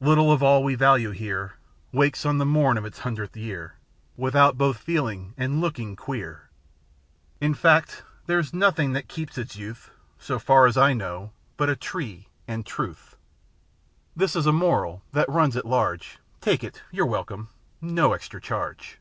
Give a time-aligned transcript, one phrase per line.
[0.00, 1.52] Little of all we value here
[1.92, 3.76] Wakes on the morn of its hundredth year
[4.16, 6.50] Without both feeling and looking queer.
[7.40, 9.92] In fact, there's nothing that keeps its youth.
[10.18, 13.16] So far as I know but a tree and truth.
[14.16, 17.48] (That is a moral that runs at large; Take it â ^you're welcome.
[17.80, 18.98] â ^No extra charge.)